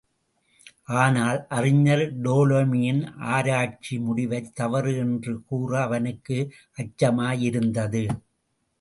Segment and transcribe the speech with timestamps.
[0.93, 3.03] ஆனால் அறிஞர் டோலமியின்
[3.27, 6.39] ஆராய்ச்சி முடிவைத் தவறு என்று கூற அவனுக்கு
[6.77, 8.03] அச்சமாயிருந்தது.